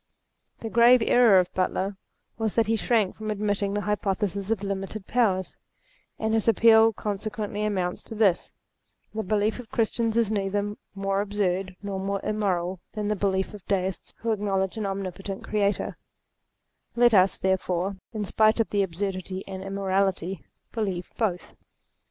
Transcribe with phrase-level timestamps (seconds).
[0.61, 1.95] The grave error of Butler
[2.39, 5.57] was that he shrank from admitting the hypothesis of limited powers;
[6.17, 8.49] and his appeal con sequently amounts to this:
[9.13, 13.53] The belief of Chris tians is neither more absurd nor more immoral than the belief
[13.53, 15.99] of Deists who acknowledge an Omnipotent Creator,
[16.95, 21.53] let us, therefore, in spite of the absurdity and immorality, believe both.